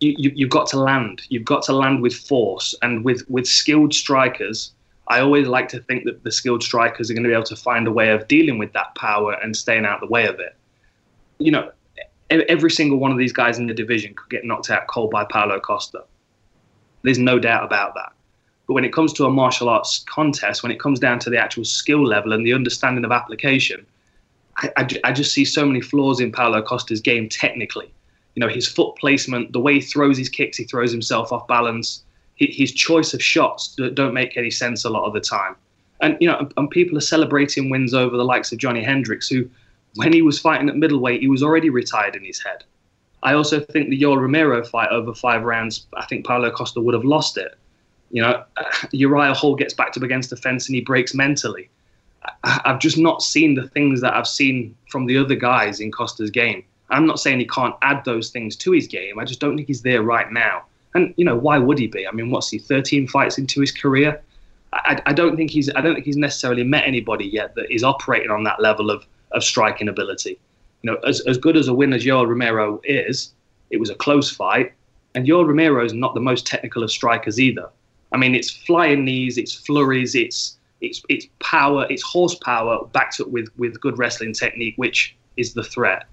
[0.00, 1.22] you, you you've got to land.
[1.30, 4.72] You've got to land with force and with with skilled strikers
[5.08, 7.56] I always like to think that the skilled strikers are going to be able to
[7.56, 10.40] find a way of dealing with that power and staying out of the way of
[10.40, 10.56] it.
[11.38, 11.72] You know,
[12.30, 15.24] every single one of these guys in the division could get knocked out cold by
[15.24, 16.04] Paulo Costa.
[17.02, 18.12] There's no doubt about that.
[18.66, 21.38] But when it comes to a martial arts contest, when it comes down to the
[21.38, 23.84] actual skill level and the understanding of application,
[24.56, 27.92] I, I, I just see so many flaws in Paulo Costa's game technically.
[28.34, 31.46] You know, his foot placement, the way he throws his kicks, he throws himself off
[31.46, 32.04] balance
[32.36, 35.56] his choice of shots don't make any sense a lot of the time.
[36.00, 39.48] And you know, and people are celebrating wins over the likes of Johnny Hendricks, who,
[39.94, 42.64] when he was fighting at middleweight, he was already retired in his head.
[43.22, 46.94] I also think the Yoel Romero fight over five rounds, I think Paulo Costa would
[46.94, 47.56] have lost it.
[48.10, 48.44] You know,
[48.92, 51.70] Uriah Hall gets backed up against the fence and he breaks mentally.
[52.42, 56.30] I've just not seen the things that I've seen from the other guys in Costa's
[56.30, 56.64] game.
[56.90, 59.18] I'm not saying he can't add those things to his game.
[59.18, 60.64] I just don't think he's there right now.
[60.94, 62.06] And you know, why would he be?
[62.06, 62.58] I mean, what's he?
[62.58, 64.22] 13 fights into his career.
[64.72, 65.70] I, I don't think he's.
[65.74, 69.04] I don't think he's necessarily met anybody yet that is operating on that level of
[69.32, 70.38] of striking ability.
[70.82, 73.32] You know, as as good as a win as Yoel Romero is,
[73.70, 74.72] it was a close fight,
[75.14, 77.68] and Yoel Romero is not the most technical of strikers either.
[78.12, 83.28] I mean, it's flying knees, it's flurries, it's it's it's power, it's horsepower backed up
[83.28, 86.06] with with good wrestling technique, which is the threat.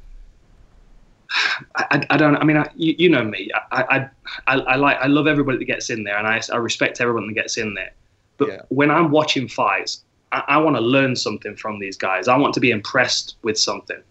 [1.75, 2.35] I, I, don't.
[2.35, 3.49] I mean, I, you, you, know me.
[3.71, 4.09] I,
[4.47, 4.97] I, I, like.
[4.97, 7.73] I love everybody that gets in there, and I, I respect everyone that gets in
[7.73, 7.93] there.
[8.37, 8.61] But yeah.
[8.69, 12.27] when I'm watching fights, I, I want to learn something from these guys.
[12.27, 14.01] I want to be impressed with something.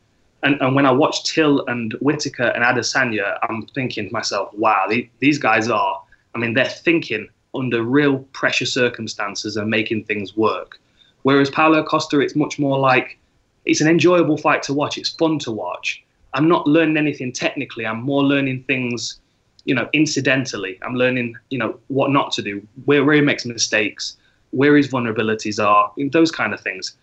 [0.43, 4.87] And, and when I watch Till and Whittaker and Adesanya, I'm thinking to myself, wow,
[4.89, 6.03] they, these guys are.
[6.35, 10.81] I mean, they're thinking under real pressure circumstances and making things work.
[11.23, 13.19] Whereas Paulo Costa, it's much more like
[13.67, 14.97] it's an enjoyable fight to watch.
[14.97, 16.03] It's fun to watch
[16.35, 17.87] I'm not learning anything technically.
[17.87, 19.21] I'm more learning things
[19.65, 20.79] you know, incidentally.
[20.83, 24.17] I'm learning, you know, what not to do, where, where he makes mistakes,
[24.51, 26.97] where his vulnerabilities are, those kind of things.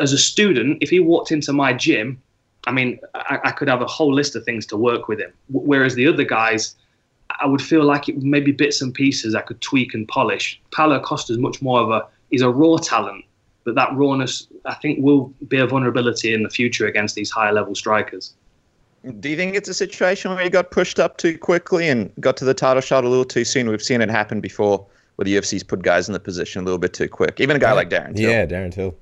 [0.00, 2.20] As a student, if he walked into my gym,
[2.66, 5.32] I mean, I, I could have a whole list of things to work with him.
[5.50, 6.76] Whereas the other guys,
[7.40, 10.60] I would feel like it maybe bits and pieces I could tweak and polish.
[10.72, 13.24] Paulo Costa is much more of a he's a raw talent,
[13.64, 17.52] but that rawness I think will be a vulnerability in the future against these higher
[17.52, 18.34] level strikers.
[19.20, 22.36] Do you think it's a situation where he got pushed up too quickly and got
[22.38, 23.68] to the title shot a little too soon?
[23.68, 24.86] We've seen it happen before
[25.16, 27.40] where the UFC's put guys in the position a little bit too quick.
[27.40, 27.74] Even a guy yeah.
[27.74, 28.30] like Darren Till.
[28.30, 28.94] Yeah, Darren Till.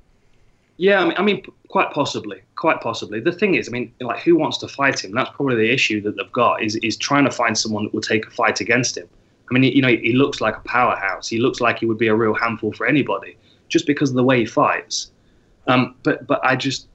[0.77, 3.21] Yeah, I mean, I mean, quite possibly, quite possibly.
[3.21, 5.13] The thing is, I mean, like, who wants to fight him?
[5.13, 8.01] That's probably the issue that they've got is is trying to find someone that will
[8.01, 9.09] take a fight against him.
[9.51, 11.29] I mean, you know, he looks like a powerhouse.
[11.29, 13.37] He looks like he would be a real handful for anybody
[13.69, 15.11] just because of the way he fights.
[15.67, 16.89] Um, but but I just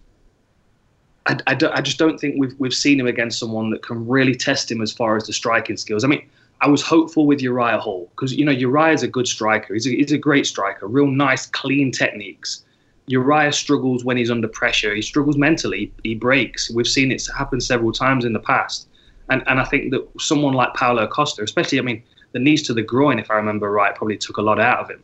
[1.27, 4.33] I, I, I, just don't think we've we've seen him against someone that can really
[4.33, 6.03] test him as far as the striking skills.
[6.03, 6.27] I mean,
[6.61, 9.73] I was hopeful with Uriah Hall because you know Uriah's a good striker.
[9.73, 12.63] He's a, he's a great striker, real nice, clean techniques.
[13.07, 14.93] Uriah struggles when he's under pressure.
[14.93, 15.93] He struggles mentally.
[16.03, 16.69] He breaks.
[16.69, 18.87] We've seen it happen several times in the past.
[19.29, 22.73] And and I think that someone like Paulo Costa, especially, I mean, the knees to
[22.73, 25.03] the groin, if I remember right, probably took a lot out of him.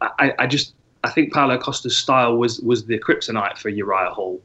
[0.00, 4.40] I, I just I think Paulo Costa's style was was the kryptonite for Uriah Hall.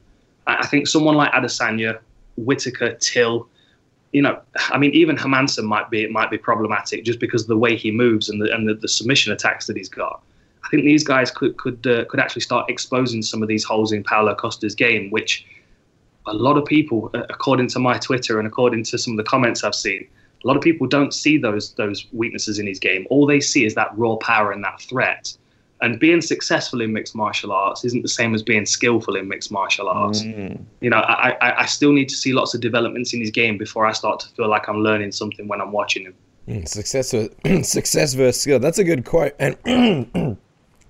[0.46, 1.98] I think someone like Adesanya,
[2.36, 3.48] Whittaker, Till,
[4.12, 7.56] you know, I mean, even Hermansson might be might be problematic just because of the
[7.56, 10.22] way he moves and the and the, the submission attacks that he's got.
[10.64, 13.92] I think these guys could could uh, could actually start exposing some of these holes
[13.92, 15.46] in Paulo Costa's game, which
[16.26, 19.24] a lot of people, uh, according to my Twitter and according to some of the
[19.24, 20.06] comments I've seen,
[20.44, 23.06] a lot of people don't see those those weaknesses in his game.
[23.10, 25.36] All they see is that raw power and that threat.
[25.82, 29.50] And being successful in mixed martial arts isn't the same as being skillful in mixed
[29.50, 30.22] martial arts.
[30.22, 30.64] Mm.
[30.80, 33.58] You know, I, I, I still need to see lots of developments in his game
[33.58, 36.14] before I start to feel like I'm learning something when I'm watching him.
[36.48, 37.10] Mm, success,
[37.68, 38.60] success versus skill.
[38.60, 39.34] That's a good quote.
[39.40, 40.38] And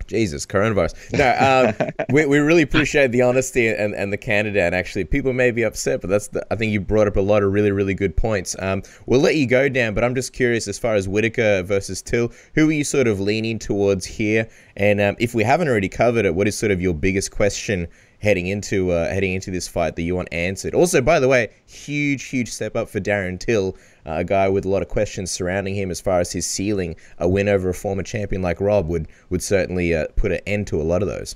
[0.07, 0.93] Jesus, coronavirus.
[1.13, 4.57] No, um, we, we really appreciate the honesty and, and the candor.
[4.59, 7.21] And actually, people may be upset, but that's the, I think you brought up a
[7.21, 8.55] lot of really, really good points.
[8.59, 12.01] Um, we'll let you go, Dan, but I'm just curious as far as Whittaker versus
[12.01, 14.49] Till, who are you sort of leaning towards here?
[14.75, 17.87] And um, if we haven't already covered it, what is sort of your biggest question
[18.23, 20.73] heading into uh, heading into this fight that you want answered.
[20.73, 24.65] Also, by the way, huge, huge step up for Darren Till, uh, a guy with
[24.65, 26.95] a lot of questions surrounding him as far as his ceiling.
[27.17, 30.67] A win over a former champion like Rob would would certainly uh, put an end
[30.67, 31.35] to a lot of those.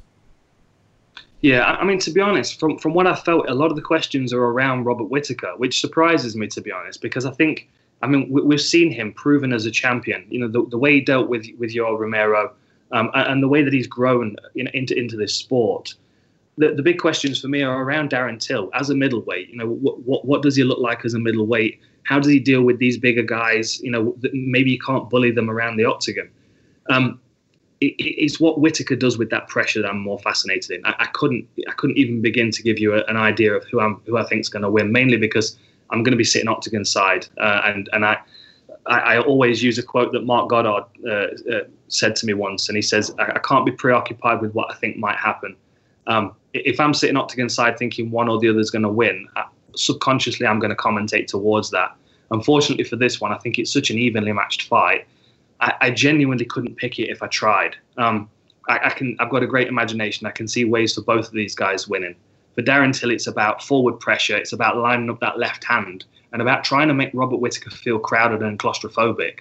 [1.42, 3.82] Yeah, I mean, to be honest, from from what I felt, a lot of the
[3.82, 7.70] questions are around Robert Whittaker, which surprises me, to be honest, because I think,
[8.02, 10.26] I mean, we've seen him proven as a champion.
[10.30, 12.54] You know, the, the way he dealt with with Yoel Romero,
[12.92, 15.94] um, and the way that he's grown in, into into this sport
[16.58, 19.50] the, the big questions for me are around Darren Till as a middleweight.
[19.50, 21.80] You know, what, what, what does he look like as a middleweight?
[22.04, 23.80] How does he deal with these bigger guys?
[23.82, 26.30] You know, maybe you can't bully them around the octagon.
[26.90, 27.20] Um,
[27.82, 30.86] it, it's what Whittaker does with that pressure that I'm more fascinated in.
[30.86, 33.80] I, I couldn't I couldn't even begin to give you a, an idea of who
[33.80, 35.58] I'm who I think is going to win, mainly because
[35.90, 38.18] I'm going to be sitting octagon side, uh, and and I,
[38.88, 42.68] I, I always use a quote that Marc Goddard uh, uh, said to me once,
[42.68, 45.56] and he says, I, I, can't be preoccupied with what I think might happen.
[46.08, 49.28] Um, if I'm sitting octagon side thinking one or the other is going to win,
[49.76, 51.96] subconsciously I'm going to commentate towards that.
[52.32, 55.08] Unfortunately for this one, I think it's such an evenly matched fight.
[55.60, 57.76] I, I genuinely couldn't pick it if I tried.
[57.98, 58.30] Um,
[58.68, 59.16] I, I, can.
[59.20, 60.28] I've got a great imagination.
[60.28, 62.16] I can see ways for both of these guys winning.
[62.56, 64.36] For Darren Till, it's about forward pressure.
[64.36, 68.00] It's about lining up that left hand and about trying to make Robert Whittaker feel
[68.00, 69.40] crowded and claustrophobic.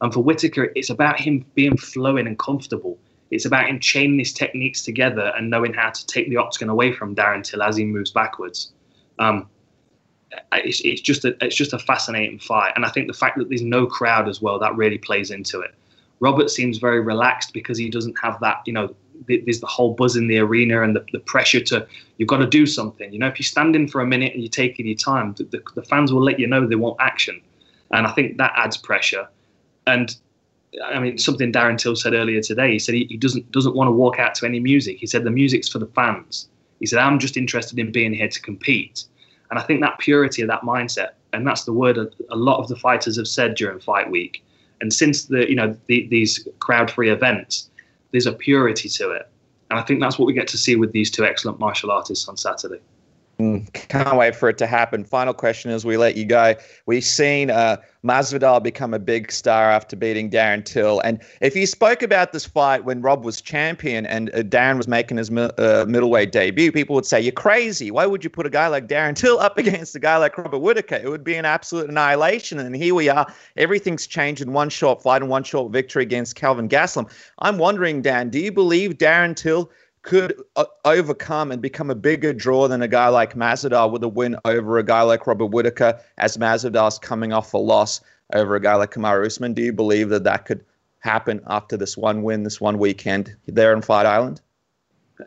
[0.00, 2.98] And for Whittaker, it's about him being flowing and comfortable.
[3.30, 6.92] It's about him chaining his techniques together and knowing how to take the octagon away
[6.92, 8.72] from Darren Till as he moves backwards.
[9.18, 9.48] Um,
[10.52, 13.48] it's, it's just a it's just a fascinating fight, and I think the fact that
[13.48, 15.74] there's no crowd as well that really plays into it.
[16.20, 18.94] Robert seems very relaxed because he doesn't have that you know
[19.26, 22.46] there's the whole buzz in the arena and the, the pressure to you've got to
[22.46, 23.12] do something.
[23.12, 25.62] You know, if you stand in for a minute and you're taking your time, the,
[25.74, 27.40] the fans will let you know they want action,
[27.90, 29.28] and I think that adds pressure.
[29.86, 30.16] And
[30.84, 32.72] I mean, something Darren Till said earlier today.
[32.72, 34.98] He said he, he, doesn't doesn't want to walk out to any music.
[34.98, 36.48] He said the music's for the fans.
[36.78, 39.04] He said I'm just interested in being here to compete,
[39.50, 42.68] and I think that purity of that mindset, and that's the word a, lot of
[42.68, 44.44] the fighters have said during fight week,
[44.80, 47.68] and since the you know the, these crowd free events,
[48.12, 49.28] there's a purity to it,
[49.70, 52.28] and I think that's what we get to see with these two excellent martial artists
[52.28, 52.80] on Saturday.
[53.40, 55.02] Mm, can't wait for it to happen.
[55.02, 56.54] Final question as we let you go.
[56.84, 61.00] We've seen uh, Masvidal become a big star after beating Darren Till.
[61.00, 64.86] And if you spoke about this fight when Rob was champion and uh, Darren was
[64.86, 67.90] making his uh, middleweight debut, people would say, You're crazy.
[67.90, 70.58] Why would you put a guy like Darren Till up against a guy like Robert
[70.58, 70.96] Whittaker?
[70.96, 72.58] It would be an absolute annihilation.
[72.58, 73.26] And here we are.
[73.56, 77.10] Everything's changed in one short fight and one short victory against Kelvin Gastelum.
[77.38, 79.70] I'm wondering, Dan, do you believe Darren Till
[80.02, 84.08] could uh, overcome and become a bigger draw than a guy like Masvidal with a
[84.08, 88.00] win over a guy like Robert Whittaker, as Masvidal's coming off a loss
[88.34, 89.54] over a guy like Kamaru Usman.
[89.54, 90.64] Do you believe that that could
[91.00, 94.40] happen after this one win, this one weekend there in Fight Island?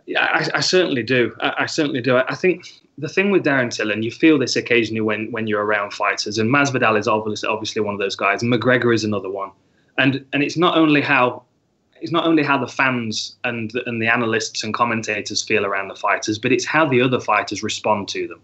[0.08, 1.36] Yeah, I, I certainly do.
[1.40, 2.18] I, I, certainly do.
[2.18, 2.66] I think
[2.98, 6.40] the thing with Darren Till, and you feel this occasionally when, when you're around fighters,
[6.40, 9.52] and Masvidal is obviously obviously one of those guys, and McGregor is another one.
[10.00, 11.44] And and it's not only how
[12.04, 15.96] it's not only how the fans and and the analysts and commentators feel around the
[15.96, 18.42] fighters, but it's how the other fighters respond to them.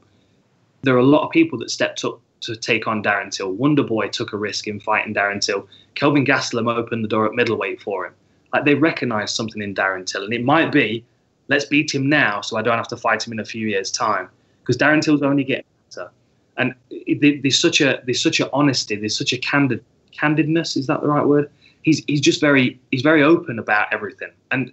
[0.81, 3.53] There are a lot of people that stepped up to take on Darren Till.
[3.53, 5.67] Wonderboy took a risk in fighting Darren Till.
[5.95, 8.13] Kelvin Gastelum opened the door at middleweight for him.
[8.53, 11.03] Like they recognise something in Darren Till, and it might be,
[11.49, 13.91] let's beat him now, so I don't have to fight him in a few years'
[13.91, 14.29] time,
[14.61, 16.09] because Darren Till's only getting better.
[16.55, 16.73] And
[17.19, 19.83] there's such a there's such a honesty, there's such a candid
[20.17, 20.77] candidness.
[20.77, 21.51] Is that the right word?
[21.83, 24.31] He's he's just very he's very open about everything.
[24.51, 24.71] And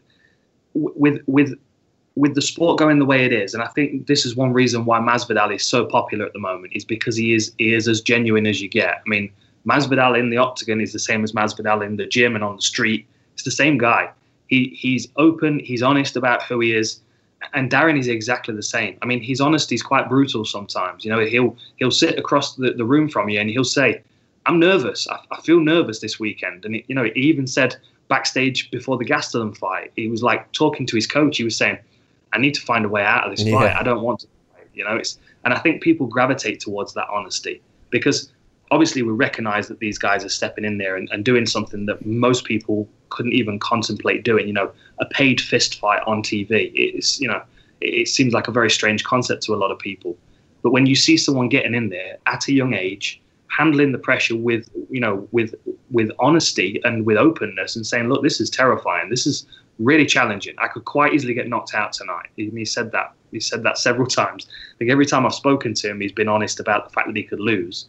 [0.74, 1.54] with with
[2.14, 4.84] with the sport going the way it is, and I think this is one reason
[4.84, 8.00] why Masvidal is so popular at the moment, is because he is he is as
[8.00, 9.02] genuine as you get.
[9.06, 9.30] I mean,
[9.66, 12.62] Masvidal in the octagon is the same as Masvidal in the gym and on the
[12.62, 13.06] street.
[13.34, 14.10] It's the same guy.
[14.48, 17.00] He he's open, he's honest about who he is,
[17.52, 18.96] and Darren is exactly the same.
[19.02, 21.04] I mean, his honesty is quite brutal sometimes.
[21.04, 24.02] You know, he'll he'll sit across the, the room from you and he'll say,
[24.46, 25.08] I'm nervous.
[25.08, 26.64] I, I feel nervous this weekend.
[26.64, 27.76] And, it, you know, he even said
[28.08, 31.36] backstage before the Gastelum fight, he was like talking to his coach.
[31.36, 31.78] He was saying,
[32.32, 33.58] I need to find a way out of this yeah.
[33.58, 33.76] fight.
[33.76, 34.68] I don't want to fight.
[34.74, 38.32] You know, it's, and I think people gravitate towards that honesty because
[38.70, 42.04] obviously we recognize that these guys are stepping in there and, and doing something that
[42.04, 44.46] most people couldn't even contemplate doing.
[44.46, 46.70] You know, a paid fist fight on TV.
[46.74, 47.42] It's, you know,
[47.80, 50.16] it seems like a very strange concept to a lot of people.
[50.62, 53.20] But when you see someone getting in there at a young age,
[53.56, 55.54] handling the pressure with you know with
[55.90, 59.08] with honesty and with openness and saying look this is terrifying.
[59.08, 59.46] This is
[59.78, 60.54] really challenging.
[60.58, 62.28] I could quite easily get knocked out tonight.
[62.36, 63.12] He, said that.
[63.30, 64.46] He said that several times.
[64.80, 67.22] Like every time i've spoken to him he's been honest about the fact that he
[67.22, 67.88] could lose.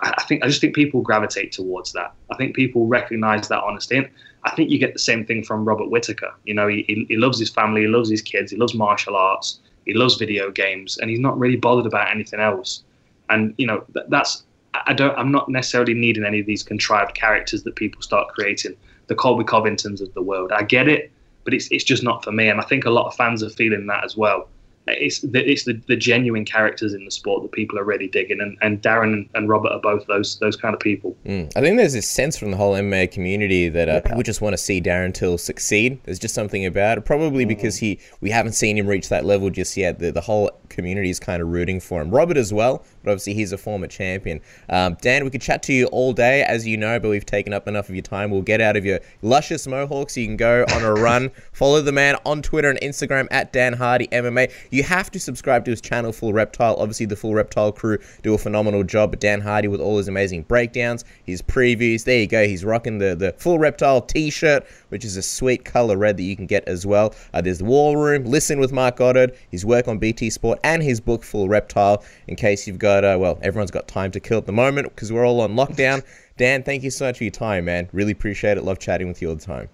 [0.00, 2.12] I, think i just think people gravitate towards that.
[2.30, 3.96] I think people recognize that honesty.
[3.98, 4.08] And
[4.44, 6.32] i think you get the same thing from robert whittaker.
[6.44, 9.16] You know he, he, he loves his family he loves his kids he loves martial
[9.16, 12.84] arts he loves video games and he's not really bothered about anything else.
[13.30, 15.16] And you know that's I don't.
[15.18, 18.76] I'm not necessarily needing any of these contrived characters that people start creating.
[19.08, 20.52] The Colby Covingtons of the world.
[20.52, 21.12] I get it,
[21.44, 22.48] but it's it's just not for me.
[22.48, 24.48] And I think a lot of fans are feeling that as well.
[24.88, 28.40] It's the, it's the, the genuine characters in the sport that people are really digging,
[28.40, 31.16] and, and Darren and Robert are both those those kind of people.
[31.24, 31.52] Mm.
[31.54, 34.00] I think there's this sense from the whole MMA community that uh, yeah.
[34.00, 36.00] people just want to see Darren Till succeed.
[36.02, 37.48] There's just something about it, probably mm.
[37.48, 40.00] because he we haven't seen him reach that level just yet.
[40.00, 42.10] The the whole community is kind of rooting for him.
[42.10, 44.40] Robert as well, but obviously he's a former champion.
[44.68, 47.52] Um, Dan, we could chat to you all day, as you know, but we've taken
[47.52, 48.30] up enough of your time.
[48.30, 50.14] We'll get out of your luscious mohawks.
[50.14, 51.30] So you can go on a run.
[51.52, 54.52] Follow the man on Twitter and Instagram at Dan Hardy MMA.
[54.70, 56.76] You have to subscribe to his channel, Full Reptile.
[56.78, 59.10] Obviously, the Full Reptile crew do a phenomenal job.
[59.12, 62.04] But Dan Hardy with all his amazing breakdowns, his previews.
[62.04, 62.46] There you go.
[62.46, 66.36] He's rocking the, the Full Reptile t-shirt, which is a sweet color red that you
[66.36, 67.14] can get as well.
[67.32, 68.26] Uh, there's the War Room.
[68.26, 69.34] Listen with Marc Goddard.
[69.50, 72.04] His work on BT Sport and his book Full Reptile.
[72.28, 75.10] In case you've got, uh, well, everyone's got time to kill at the moment because
[75.10, 76.04] we're all on lockdown.
[76.36, 77.88] Dan, thank you so much for your time, man.
[77.92, 78.64] Really appreciate it.
[78.64, 79.70] Love chatting with you all the time.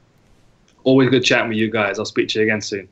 [0.84, 1.98] Always good chatting with you guys.
[1.98, 2.88] I'll speak to you again soon.